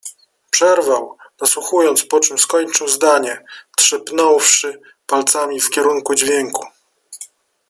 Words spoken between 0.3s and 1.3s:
przerwał,